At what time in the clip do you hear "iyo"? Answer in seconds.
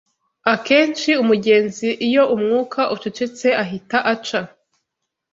2.07-2.23